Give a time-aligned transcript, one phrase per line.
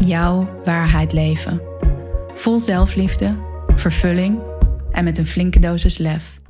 [0.00, 1.60] jouw waarheid leven.
[2.34, 3.36] Vol zelfliefde,
[3.74, 4.38] vervulling
[4.90, 6.40] en met een flinke dosis lef.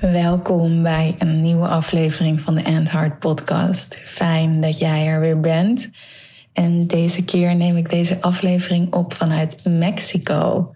[0.00, 3.96] Welkom bij een nieuwe aflevering van de End Heart Podcast.
[3.96, 5.90] Fijn dat jij er weer bent.
[6.52, 10.74] En deze keer neem ik deze aflevering op vanuit Mexico.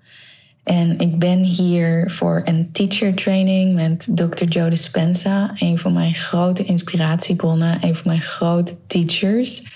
[0.65, 4.45] En ik ben hier voor een teacher training met Dr.
[4.45, 9.67] Joe Dispenza, een van mijn grote inspiratiebronnen, een van mijn grote teachers.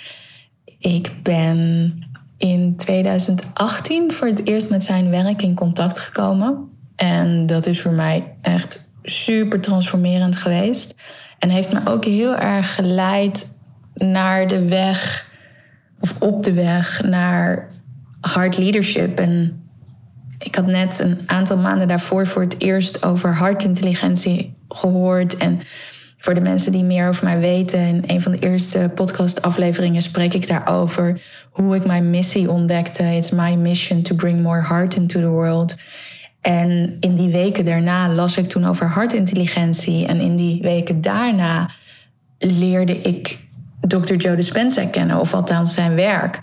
[0.78, 1.92] Ik ben
[2.36, 6.68] in 2018 voor het eerst met zijn werk in contact gekomen.
[6.96, 11.00] En dat is voor mij echt super transformerend geweest.
[11.38, 13.58] En heeft me ook heel erg geleid
[13.94, 15.32] naar de weg,
[16.00, 17.70] of op de weg naar
[18.20, 19.57] hard leadership en
[20.38, 25.36] ik had net een aantal maanden daarvoor voor het eerst over hartintelligentie gehoord.
[25.36, 25.60] En
[26.18, 30.34] voor de mensen die meer over mij weten, in een van de eerste podcastafleveringen spreek
[30.34, 33.02] ik daarover hoe ik mijn missie ontdekte.
[33.02, 35.76] It's my mission to bring more heart into the world.
[36.40, 40.06] En in die weken daarna las ik toen over hartintelligentie.
[40.06, 41.70] En in die weken daarna
[42.38, 43.38] leerde ik
[43.80, 44.14] Dr.
[44.14, 46.38] Joe Dispenza kennen, of althans zijn werk.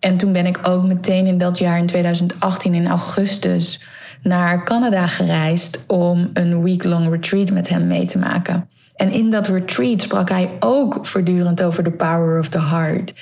[0.00, 3.84] En toen ben ik ook meteen in dat jaar, in 2018, in augustus,
[4.22, 8.68] naar Canada gereisd om een week-long retreat met hem mee te maken.
[8.96, 13.14] En in dat retreat sprak hij ook voortdurend over the power of the heart.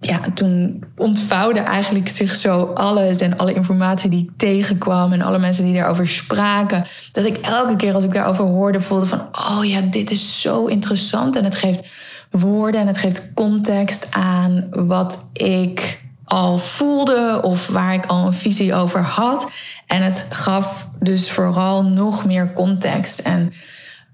[0.00, 5.38] Ja, toen ontvouwde eigenlijk zich zo alles en alle informatie die ik tegenkwam en alle
[5.38, 6.86] mensen die daarover spraken.
[7.12, 10.66] Dat ik elke keer als ik daarover hoorde voelde van, oh ja, dit is zo
[10.66, 11.36] interessant.
[11.36, 11.88] En het geeft
[12.30, 18.32] woorden en het geeft context aan wat ik al voelde of waar ik al een
[18.32, 19.50] visie over had.
[19.86, 23.18] En het gaf dus vooral nog meer context.
[23.18, 23.52] En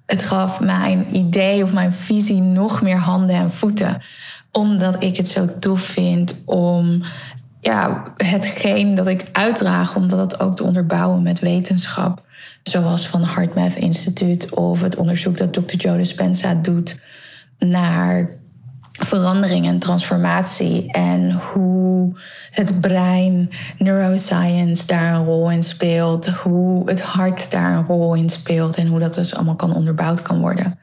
[0.07, 4.03] het gaf mijn idee of mijn visie nog meer handen en voeten.
[4.53, 7.03] Omdat ik het zo tof vind om
[7.61, 12.23] ja, hetgeen dat ik uitdraag, om dat ook te onderbouwen met wetenschap.
[12.63, 15.77] Zoals van HeartMath Instituut of het onderzoek dat Dr.
[15.77, 17.01] Joe Dispenza doet
[17.59, 18.31] naar
[19.01, 22.19] verandering en transformatie en hoe
[22.51, 28.29] het brein, neuroscience daar een rol in speelt, hoe het hart daar een rol in
[28.29, 30.79] speelt en hoe dat dus allemaal kan onderbouwd kan worden.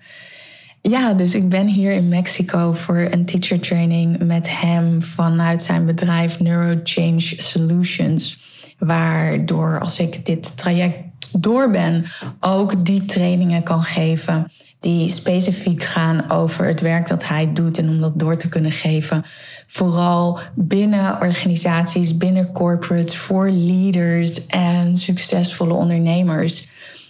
[0.82, 5.86] Ja, dus ik ben hier in Mexico voor een teacher training met hem vanuit zijn
[5.86, 8.46] bedrijf Neurochange Solutions.
[8.78, 12.06] Waardoor als ik dit traject door ben,
[12.40, 14.48] ook die trainingen kan geven
[14.80, 18.72] die specifiek gaan over het werk dat hij doet en om dat door te kunnen
[18.72, 19.26] geven.
[19.68, 26.68] Vooral binnen organisaties, binnen corporates, voor leaders en succesvolle ondernemers.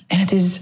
[0.07, 0.59] En het is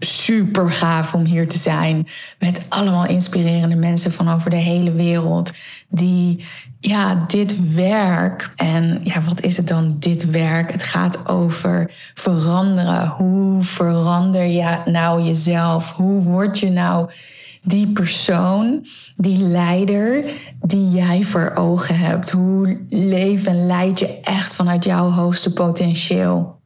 [0.00, 2.06] super gaaf om hier te zijn
[2.38, 5.52] met allemaal inspirerende mensen van over de hele wereld
[5.88, 6.44] die
[6.80, 8.52] ja, dit werk.
[8.56, 10.72] En ja, wat is het dan, dit werk?
[10.72, 13.08] Het gaat over veranderen.
[13.08, 15.92] Hoe verander je nou jezelf?
[15.92, 17.10] Hoe word je nou
[17.62, 18.86] die persoon,
[19.16, 20.24] die leider
[20.60, 22.30] die jij voor ogen hebt?
[22.30, 26.59] Hoe leef en leid je echt vanuit jouw hoogste potentieel?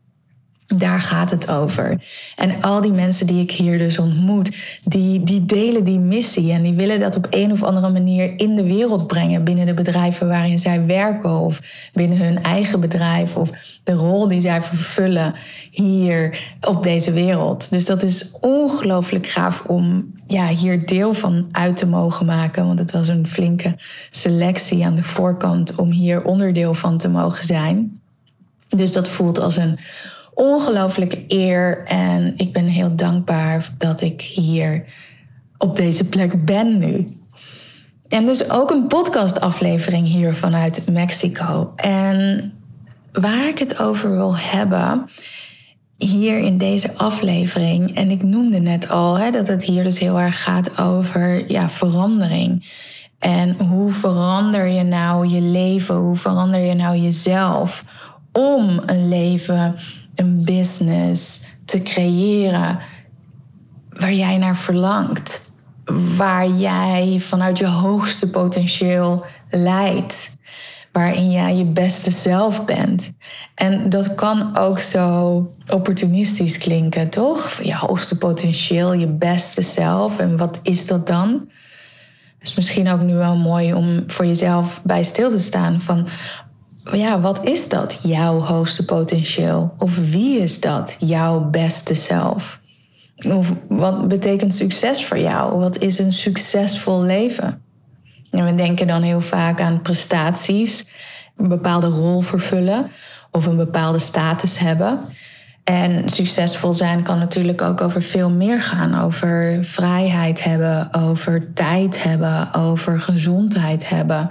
[0.66, 2.04] Daar gaat het over.
[2.36, 6.62] En al die mensen die ik hier dus ontmoet, die, die delen die missie en
[6.62, 10.28] die willen dat op een of andere manier in de wereld brengen binnen de bedrijven
[10.28, 11.60] waarin zij werken of
[11.92, 13.50] binnen hun eigen bedrijf of
[13.82, 15.34] de rol die zij vervullen
[15.70, 17.70] hier op deze wereld.
[17.70, 22.78] Dus dat is ongelooflijk gaaf om ja, hier deel van uit te mogen maken, want
[22.78, 23.76] het was een flinke
[24.10, 28.00] selectie aan de voorkant om hier onderdeel van te mogen zijn.
[28.68, 29.78] Dus dat voelt als een
[30.34, 31.84] ongelooflijke eer.
[31.86, 34.84] En ik ben heel dankbaar dat ik hier
[35.58, 37.06] op deze plek ben nu.
[38.08, 41.72] En dus ook een podcastaflevering hier vanuit Mexico.
[41.76, 42.52] En
[43.12, 45.08] waar ik het over wil hebben,
[45.96, 50.20] hier in deze aflevering, en ik noemde net al hè, dat het hier dus heel
[50.20, 52.82] erg gaat over ja, verandering.
[53.18, 55.94] En hoe verander je nou je leven?
[55.94, 57.84] Hoe verander je nou jezelf
[58.34, 59.74] om een leven
[60.14, 62.78] een business te creëren
[63.88, 65.52] waar jij naar verlangt.
[66.16, 70.36] waar jij vanuit je hoogste potentieel leidt.
[70.92, 73.12] Waarin jij je beste zelf bent.
[73.54, 77.62] En dat kan ook zo opportunistisch klinken, toch?
[77.62, 80.18] Je hoogste potentieel, je beste zelf.
[80.18, 81.48] En wat is dat dan?
[82.44, 86.06] is misschien ook nu wel mooi om voor jezelf bij stil te staan van
[86.92, 89.74] ja, wat is dat, jouw hoogste potentieel?
[89.78, 92.60] Of wie is dat, jouw beste zelf?
[93.28, 95.58] Of wat betekent succes voor jou?
[95.58, 97.62] Wat is een succesvol leven?
[98.30, 100.86] En we denken dan heel vaak aan prestaties,
[101.36, 102.90] een bepaalde rol vervullen
[103.30, 105.00] of een bepaalde status hebben.
[105.64, 109.00] En succesvol zijn kan natuurlijk ook over veel meer gaan.
[109.00, 114.30] Over vrijheid hebben, over tijd hebben, over gezondheid hebben,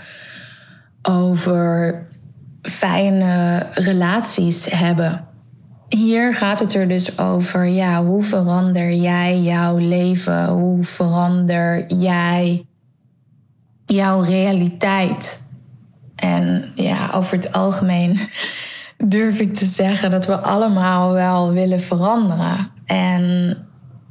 [1.02, 2.06] over
[2.70, 5.26] fijne relaties hebben.
[5.88, 10.48] Hier gaat het er dus over, ja, hoe verander jij jouw leven?
[10.48, 12.66] Hoe verander jij
[13.86, 15.52] jouw realiteit?
[16.16, 18.20] En ja, over het algemeen
[18.98, 22.72] durf ik te zeggen dat we allemaal wel willen veranderen.
[22.86, 23.58] En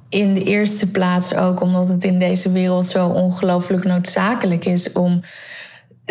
[0.09, 5.21] in de eerste plaats ook omdat het in deze wereld zo ongelooflijk noodzakelijk is om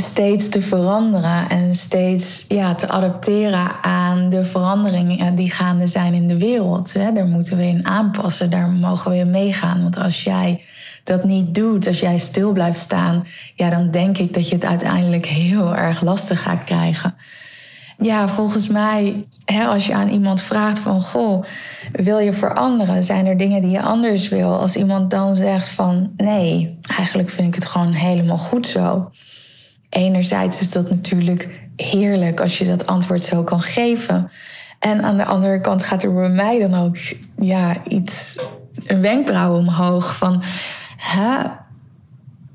[0.02, 6.28] steeds te veranderen en steeds ja, te adapteren aan de veranderingen die gaande zijn in
[6.28, 6.94] de wereld.
[6.94, 9.82] Daar moeten we in aanpassen, daar mogen we in meegaan.
[9.82, 10.64] Want als jij
[11.04, 13.24] dat niet doet, als jij stil blijft staan,
[13.56, 17.16] ja, dan denk ik dat je het uiteindelijk heel erg lastig gaat krijgen.
[17.98, 21.44] Ja, volgens mij, hè, als je aan iemand vraagt van, goh,
[21.92, 23.04] wil je veranderen?
[23.04, 24.60] Zijn er dingen die je anders wil?
[24.60, 29.12] Als iemand dan zegt van, nee, eigenlijk vind ik het gewoon helemaal goed zo
[29.92, 34.32] enerzijds is dat natuurlijk heerlijk als je dat antwoord zo kan geven.
[34.80, 36.98] En aan de andere kant gaat er bij mij dan ook
[37.38, 38.40] ja, iets,
[38.86, 40.44] een wenkbrauw omhoog van.
[40.98, 41.38] Hè,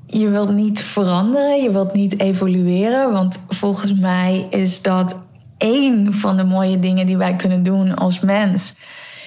[0.05, 3.11] je wilt niet veranderen, je wilt niet evolueren.
[3.11, 5.25] Want volgens mij is dat
[5.57, 8.75] één van de mooie dingen die wij kunnen doen als mens.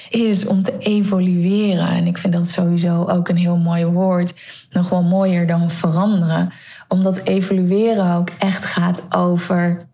[0.08, 1.88] Is om te evolueren.
[1.88, 4.34] En ik vind dat sowieso ook een heel mooi woord.
[4.70, 6.52] Nog wel mooier dan veranderen
[6.90, 9.88] omdat evolueren ook echt gaat over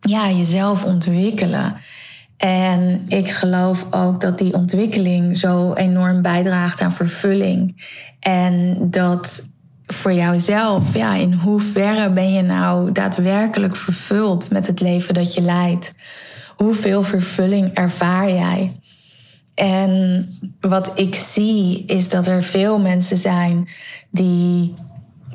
[0.00, 1.76] ja, jezelf ontwikkelen.
[2.36, 7.84] En ik geloof ook dat die ontwikkeling zo enorm bijdraagt aan vervulling.
[8.20, 9.48] En dat
[9.86, 15.40] voor jouzelf, ja, in hoeverre ben je nou daadwerkelijk vervuld met het leven dat je
[15.40, 15.94] leidt?
[16.56, 18.80] Hoeveel vervulling ervaar jij?
[19.54, 20.26] En
[20.60, 23.68] wat ik zie is dat er veel mensen zijn
[24.10, 24.74] die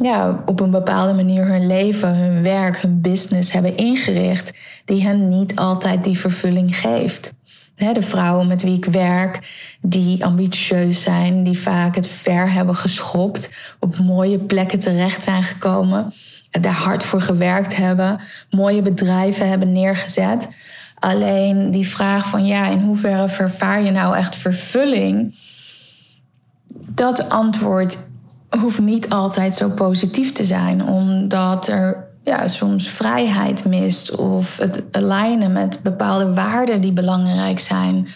[0.02, 4.54] ja, op een bepaalde manier hun leven, hun werk, hun business hebben ingericht,
[4.86, 7.40] die hen niet altijd die vervulling geeft.
[7.94, 9.40] De vrouwen met wie ik werk,
[9.82, 16.14] die ambitieus zijn, die vaak het ver hebben geschopt, op mooie plekken terecht zijn gekomen,
[16.52, 18.20] daar hard voor gewerkt hebben,
[18.50, 20.48] mooie bedrijven hebben neergezet.
[20.96, 25.36] Alleen die vraag van ja, in hoeverre vervaar je nou echt vervulling?
[26.74, 27.98] Dat antwoord
[28.60, 34.84] hoeft niet altijd zo positief te zijn, omdat er ja, soms vrijheid mist of het
[34.92, 38.08] alignen met bepaalde waarden die belangrijk zijn,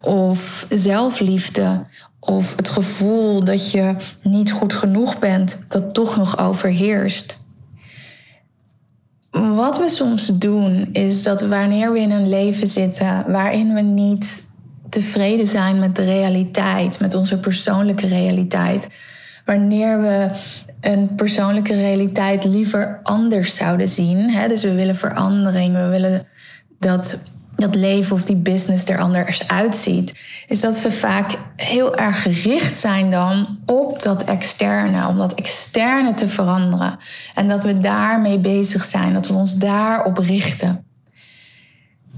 [0.00, 1.84] of zelfliefde,
[2.20, 7.38] of het gevoel dat je niet goed genoeg bent, dat toch nog overheerst.
[9.30, 14.48] Wat we soms doen is dat wanneer we in een leven zitten waarin we niet
[14.88, 18.88] tevreden zijn met de realiteit, met onze persoonlijke realiteit,
[19.44, 20.30] wanneer we
[20.80, 24.30] een persoonlijke realiteit liever anders zouden zien.
[24.30, 24.48] Hè?
[24.48, 26.26] Dus we willen verandering, we willen
[26.78, 27.22] dat
[27.60, 32.78] dat leven of die business er anders uitziet, is dat we vaak heel erg gericht
[32.78, 36.98] zijn dan op dat externe, om dat externe te veranderen.
[37.34, 40.84] En dat we daarmee bezig zijn, dat we ons daarop richten.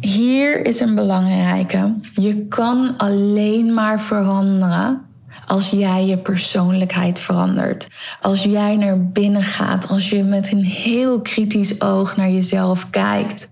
[0.00, 1.94] Hier is een belangrijke.
[2.14, 5.00] Je kan alleen maar veranderen
[5.46, 7.88] als jij je persoonlijkheid verandert.
[8.20, 9.88] Als jij naar binnen gaat.
[9.88, 13.50] Als je met een heel kritisch oog naar jezelf kijkt.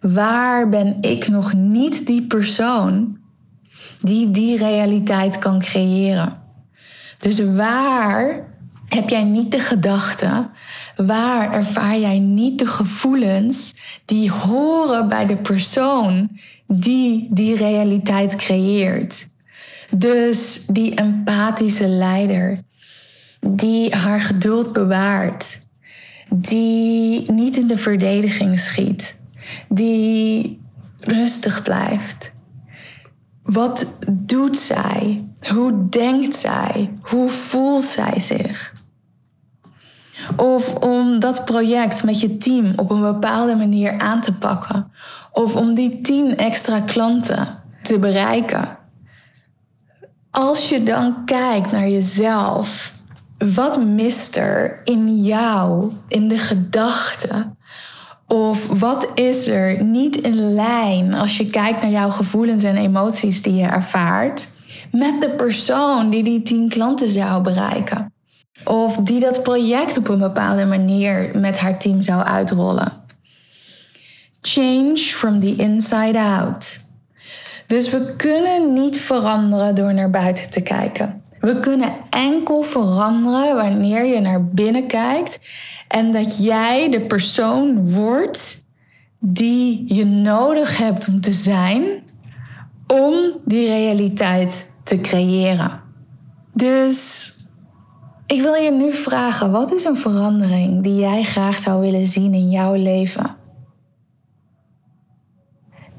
[0.00, 3.18] Waar ben ik nog niet die persoon
[4.00, 6.42] die die realiteit kan creëren?
[7.18, 8.48] Dus waar
[8.88, 10.50] heb jij niet de gedachten?
[10.96, 19.28] Waar ervaar jij niet de gevoelens die horen bij de persoon die die realiteit creëert?
[19.90, 22.58] Dus die empathische leider,
[23.40, 25.66] die haar geduld bewaart,
[26.28, 29.18] die niet in de verdediging schiet,
[29.68, 30.60] die
[30.96, 32.32] rustig blijft.
[33.42, 35.24] Wat doet zij?
[35.48, 36.92] Hoe denkt zij?
[37.02, 38.74] Hoe voelt zij zich?
[40.36, 44.92] Of om dat project met je team op een bepaalde manier aan te pakken.
[45.32, 48.78] Of om die tien extra klanten te bereiken.
[50.30, 52.92] Als je dan kijkt naar jezelf,
[53.38, 57.58] wat mist er in jou, in de gedachten?
[58.26, 63.42] Of wat is er niet in lijn als je kijkt naar jouw gevoelens en emoties
[63.42, 64.48] die je ervaart
[64.92, 68.12] met de persoon die die tien klanten zou bereiken?
[68.64, 72.92] Of die dat project op een bepaalde manier met haar team zou uitrollen.
[74.40, 76.89] Change from the inside out.
[77.70, 81.22] Dus we kunnen niet veranderen door naar buiten te kijken.
[81.40, 85.40] We kunnen enkel veranderen wanneer je naar binnen kijkt
[85.88, 88.64] en dat jij de persoon wordt
[89.18, 92.02] die je nodig hebt om te zijn
[92.86, 95.80] om die realiteit te creëren.
[96.52, 97.32] Dus
[98.26, 102.34] ik wil je nu vragen: wat is een verandering die jij graag zou willen zien
[102.34, 103.38] in jouw leven?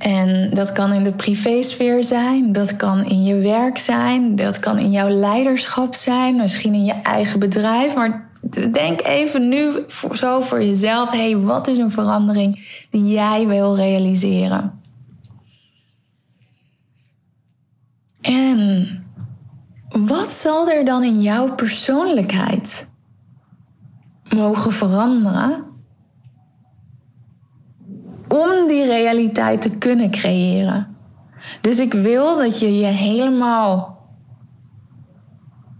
[0.01, 4.77] En dat kan in de privésfeer zijn, dat kan in je werk zijn, dat kan
[4.77, 7.95] in jouw leiderschap zijn, misschien in je eigen bedrijf.
[7.95, 8.29] Maar
[8.71, 13.75] denk even nu zo voor jezelf: hé, hey, wat is een verandering die jij wil
[13.75, 14.79] realiseren?
[18.21, 18.87] En
[19.89, 22.89] wat zal er dan in jouw persoonlijkheid
[24.29, 25.70] mogen veranderen
[28.31, 30.97] om die realiteit te kunnen creëren?
[31.61, 33.99] Dus ik wil dat je je helemaal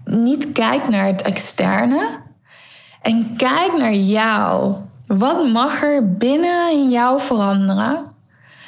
[0.06, 2.20] niet kijkt naar het externe
[3.02, 4.76] en kijk naar jou.
[5.08, 8.06] Wat mag er binnen in jou veranderen?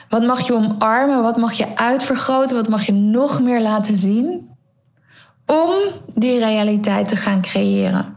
[0.09, 1.21] Wat mag je omarmen?
[1.21, 2.55] Wat mag je uitvergroten?
[2.55, 4.51] Wat mag je nog meer laten zien?
[5.45, 5.71] om
[6.13, 8.15] die realiteit te gaan creëren.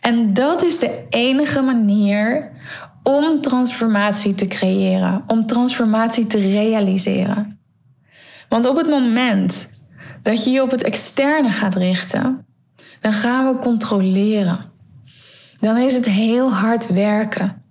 [0.00, 2.50] En dat is de enige manier
[3.04, 7.58] om transformatie te creëren, om transformatie te realiseren.
[8.48, 9.70] Want op het moment
[10.22, 12.46] dat je je op het externe gaat richten,
[13.00, 14.72] dan gaan we controleren.
[15.60, 17.62] Dan is het heel hard werken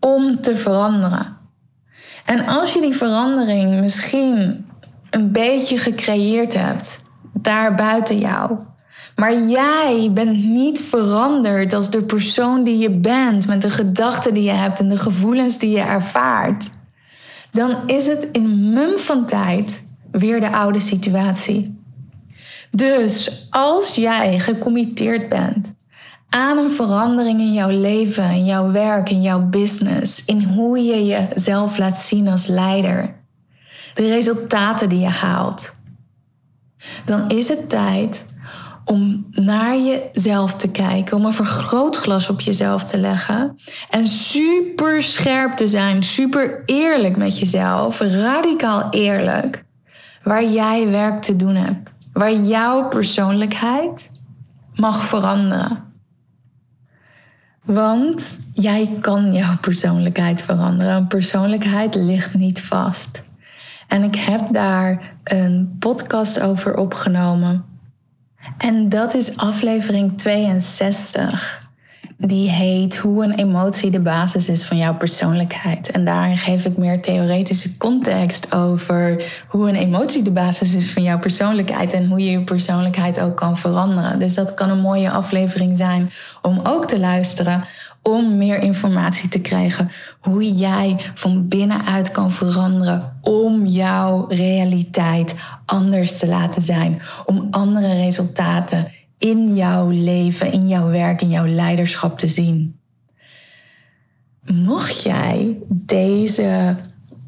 [0.00, 1.36] om te veranderen.
[2.24, 4.66] En als je die verandering misschien
[5.10, 8.58] een beetje gecreëerd hebt, daar buiten jou.
[9.16, 14.42] Maar jij bent niet veranderd als de persoon die je bent, met de gedachten die
[14.42, 16.70] je hebt en de gevoelens die je ervaart.
[17.50, 21.84] Dan is het in mum van tijd weer de oude situatie.
[22.70, 25.74] Dus als jij gecommitteerd bent
[26.28, 31.06] aan een verandering in jouw leven, in jouw werk, in jouw business, in hoe je
[31.06, 33.14] jezelf laat zien als leider,
[33.94, 35.80] de resultaten die je haalt,
[37.04, 38.26] dan is het tijd
[38.86, 43.56] om naar jezelf te kijken, om een vergrootglas op jezelf te leggen
[43.90, 49.64] en super scherp te zijn, super eerlijk met jezelf, radicaal eerlijk,
[50.22, 54.10] waar jij werk te doen hebt, waar jouw persoonlijkheid
[54.74, 55.84] mag veranderen.
[57.64, 60.94] Want jij kan jouw persoonlijkheid veranderen.
[60.94, 63.22] Een persoonlijkheid ligt niet vast.
[63.88, 67.64] En ik heb daar een podcast over opgenomen.
[68.58, 71.64] En dat is aflevering 62.
[72.18, 75.90] Die heet Hoe een emotie de basis is van jouw persoonlijkheid.
[75.90, 81.02] En daarin geef ik meer theoretische context over hoe een emotie de basis is van
[81.02, 84.18] jouw persoonlijkheid en hoe je je persoonlijkheid ook kan veranderen.
[84.18, 86.10] Dus dat kan een mooie aflevering zijn
[86.42, 87.64] om ook te luisteren
[88.06, 95.34] om meer informatie te krijgen hoe jij van binnenuit kan veranderen om jouw realiteit
[95.64, 101.46] anders te laten zijn, om andere resultaten in jouw leven, in jouw werk, in jouw
[101.46, 102.78] leiderschap te zien.
[104.44, 106.76] Mocht jij deze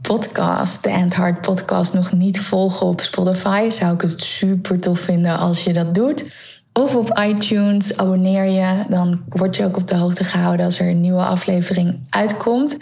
[0.02, 5.00] podcast, de End Heart podcast, nog niet volgen op Spotify, zou ik het super tof
[5.00, 6.32] vinden als je dat doet
[6.78, 7.97] of op iTunes.
[7.97, 11.99] Abonneer je, dan word je ook op de hoogte gehouden als er een nieuwe aflevering
[12.11, 12.76] uitkomt.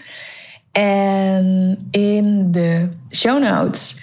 [0.73, 4.01] En in de show notes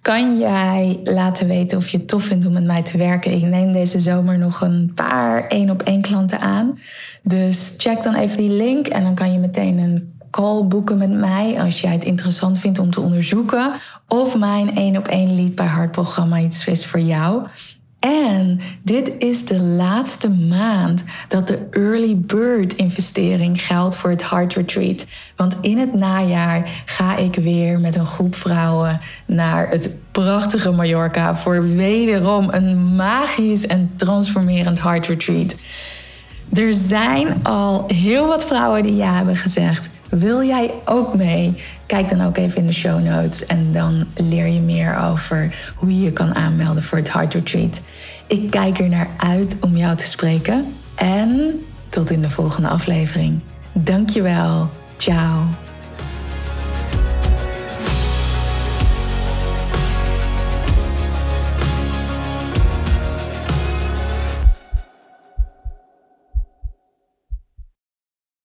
[0.00, 3.32] kan jij laten weten of je het tof vindt om met mij te werken.
[3.32, 6.78] Ik neem deze zomer nog een paar één op één klanten aan.
[7.22, 11.10] Dus check dan even die link en dan kan je meteen een call boeken met
[11.10, 13.72] mij als jij het interessant vindt om te onderzoeken
[14.08, 17.46] of mijn één op één lead bij Hart programma iets is voor jou.
[17.98, 24.54] En dit is de laatste maand dat de early bird investering geldt voor het Heart
[24.54, 25.06] Retreat.
[25.36, 31.36] Want in het najaar ga ik weer met een groep vrouwen naar het prachtige Mallorca
[31.36, 35.56] voor wederom een magisch en transformerend Heart Retreat.
[36.52, 39.90] Er zijn al heel wat vrouwen die ja hebben gezegd.
[40.10, 41.54] Wil jij ook mee?
[41.86, 45.94] Kijk dan ook even in de show notes en dan leer je meer over hoe
[45.94, 47.80] je je kan aanmelden voor het Heart Retreat.
[48.26, 53.40] Ik kijk er naar uit om jou te spreken en tot in de volgende aflevering.
[53.72, 54.70] Dankjewel.
[54.96, 55.65] Ciao.